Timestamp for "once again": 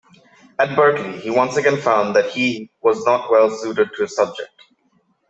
1.29-1.77